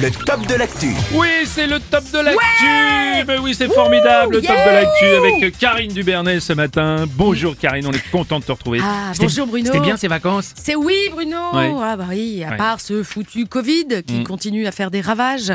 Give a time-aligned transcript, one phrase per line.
[0.00, 0.88] le top de l'actu.
[1.14, 3.24] Oui, c'est le top de l'actu.
[3.26, 7.04] Mais oui, c'est formidable, le top de l'actu avec Karine Dubernet ce matin.
[7.14, 8.80] Bonjour Karine, on est content de te retrouver.
[8.82, 9.66] Ah, bonjour Bruno.
[9.66, 11.36] C'était bien ces vacances C'est oui Bruno.
[11.54, 11.72] Ouais.
[11.82, 12.56] Ah bah oui, à Ouais.
[12.56, 14.24] part ce foutu Covid qui Mm.
[14.24, 15.52] continue à faire des ravages,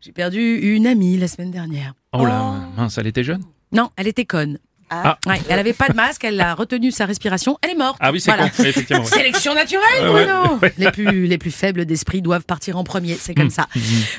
[0.00, 1.94] j'ai perdu une amie la semaine dernière.
[2.12, 3.42] Oh là, mince, elle était jeune?
[3.72, 4.58] Non, elle était conne.
[5.04, 5.18] Ah.
[5.26, 7.96] Ouais, elle avait pas de masque, elle a retenu sa respiration, elle est morte.
[8.00, 8.50] Ah oui, c'est Voilà.
[8.50, 9.02] con, effectivement.
[9.02, 9.08] ouais.
[9.08, 10.58] Sélection naturelle, Ouais, Bruno.
[10.62, 10.72] ouais.
[10.78, 13.66] Les plus les plus faibles d'esprit doivent partir en premier, c'est comme ça.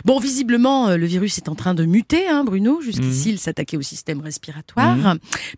[0.06, 2.82] Bon, visiblement, euh, le virus est en train de muter, hein, Bruno.
[2.82, 4.96] Jusqu'ici, il s'attaquait au système respiratoire,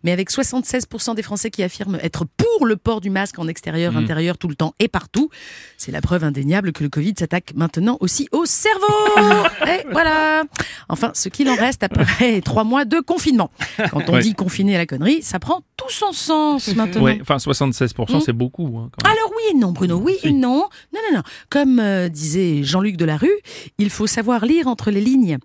[0.04, 3.96] mais avec 76% des Français qui affirment être pour le port du masque en extérieur,
[3.96, 5.30] intérieur, tout le temps et partout,
[5.76, 8.86] c'est la preuve indéniable que le Covid s'attaque maintenant aussi au cerveau.
[9.66, 10.44] et voilà.
[10.88, 13.50] Enfin, ce qu'il en reste après trois mois de confinement.
[13.90, 14.20] Quand on Ouais.
[14.22, 17.02] dit confiné à la connerie, ça prend tout son sens maintenant.
[17.02, 18.20] Ouais, enfin 76%, Mm.
[18.20, 18.78] c'est beaucoup.
[18.78, 19.08] hein, quand.
[19.10, 20.28] Alors oui et non, Bruno, oui Si.
[20.28, 20.68] et non.
[20.94, 21.22] Non, non, non.
[21.50, 23.30] Comme euh, disait Jean-Luc Delarue,
[23.78, 25.38] il faut savoir lire entre les lignes.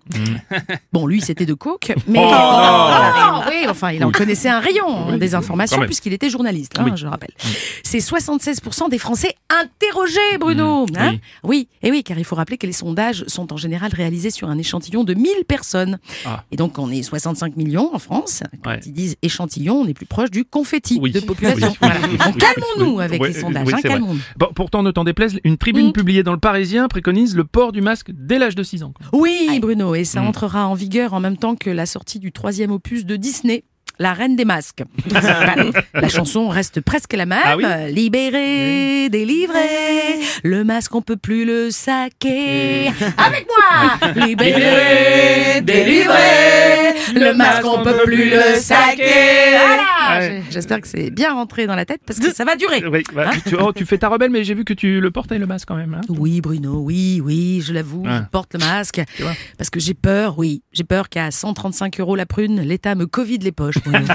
[0.92, 2.20] Bon, lui, c'était de coke, mais...
[2.22, 6.92] Oh, oui, enfin, il en connaissait un rayon des informations puisqu'il était journaliste, hein, Oui.
[6.96, 7.32] Je le rappelle.
[7.82, 10.86] C'est 76% des Français interrogés, Bruno.
[10.86, 11.10] Mm, hein.
[11.12, 11.20] oui.
[11.44, 14.48] oui, et oui, car il faut rappeler que les sondages sont en général réalisés sur
[14.48, 15.98] un échantillon de 1000 personnes.
[16.24, 16.44] Ah.
[16.52, 18.42] Et donc, on est 65 millions en France.
[18.62, 18.80] Quand Ouais.
[18.86, 21.10] ils disent échantillon, on est plus proche du confetti Oui.
[21.12, 21.68] de population.
[21.68, 21.76] Oui.
[21.80, 21.94] Voilà.
[22.10, 22.16] Oui.
[22.18, 23.66] Donc, calmons-nous avec Ouais, les sondages.
[23.66, 24.00] oui, hein.
[24.36, 27.80] Bon, pourtant, ne t'en déplaise, une tribune publiée dans le Parisien préconise le port du
[27.80, 28.92] masque dès l'âge de 6 ans.
[29.12, 30.26] Oui, Bruno, et ça Mm.
[30.28, 33.64] entrera en vigueur en même temps que la sortie du troisième opus de Disney.
[34.02, 34.82] La Reine des Masques.
[35.94, 37.38] La chanson reste presque la même.
[37.44, 42.88] Ah oui Libéré, délivré, le masque on peut plus le saquer.
[43.16, 49.04] Avec moi Libéré, délivré, le masque on peut plus le saquer.
[49.64, 50.42] Voilà Ouais.
[50.50, 52.82] J'espère que c'est bien rentré dans la tête parce que ça va durer.
[52.86, 55.38] Oui, bah, tu, oh, tu fais ta rebelle, mais j'ai vu que tu le portais
[55.38, 55.94] le masque quand même.
[55.94, 56.00] hein.
[56.08, 58.18] Oui, Bruno, oui, oui, je l'avoue, Ouais.
[58.18, 59.02] je porte le masque.
[59.58, 63.42] Parce que j'ai peur, oui, j'ai peur qu'à 135 euros la prune, l'État me covide
[63.42, 63.78] les poches.
[63.84, 63.98] Bruno.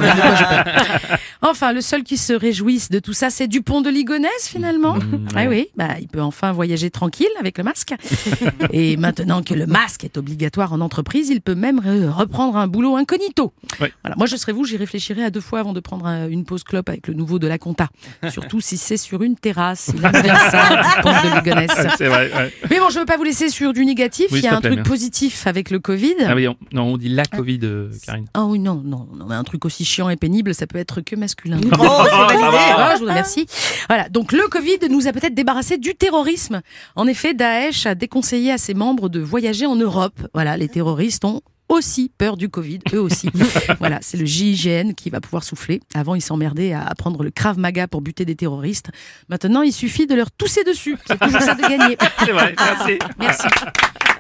[1.41, 4.95] Enfin, le seul qui se réjouisse de tout ça, c'est Dupont de Ligonnès, finalement.
[4.95, 7.93] Mmh, Ah oui, bah, il peut enfin voyager tranquille avec le masque.
[8.73, 12.67] Et maintenant que le masque est obligatoire en entreprise, il peut même re- reprendre un
[12.67, 13.53] boulot incognito.
[13.79, 16.43] Voilà, moi, je serais vous, j'y réfléchirais à deux fois avant de prendre un- une
[16.43, 17.87] pause clope avec le nouveau de la compta.
[18.29, 19.89] Surtout si c'est sur une terrasse.
[19.95, 20.69] Il aime bien ça,
[21.03, 21.71] de Ligonnès.
[21.97, 22.29] C'est vrai.
[22.35, 22.53] ouais.
[22.69, 24.27] Mais bon, je veux pas vous laisser sur du négatif.
[24.31, 26.15] Oui, Il y a un plaît, truc positif avec le Covid.
[26.27, 28.25] Ah oui, on, non, on dit la Covid, euh, Karine.
[28.33, 31.15] Ah oui, non, non, non, un truc aussi chiant et pénible, ça peut être que
[31.15, 31.59] masculin.
[31.73, 32.27] Oh, va.
[32.29, 33.45] Ah, je vous remercie.
[33.87, 36.61] Voilà, donc le Covid nous a peut-être débarrassé du terrorisme.
[36.95, 40.19] En effet, Daesh a déconseillé à ses membres de voyager en Europe.
[40.33, 43.29] Voilà, les terroristes ont aussi peur du Covid, eux aussi.
[43.79, 45.81] voilà, c'est le GIGN qui va pouvoir souffler.
[45.93, 48.89] Avant, ils s'emmerdaient à apprendre le Krav Maga pour buter des terroristes.
[49.29, 50.97] Maintenant, il suffit de leur tousser dessus.
[51.05, 51.97] C'est toujours ça de gagner.
[52.19, 52.99] C'est vrai, merci.
[53.19, 53.47] Merci.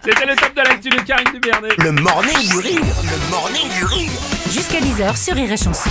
[0.03, 1.69] C'était le top de l'actu de Karine Dubernet.
[1.77, 4.11] Le morning du rire, le morning du rire.
[4.51, 5.89] Jusqu'à 10h sur Rire et Chanson.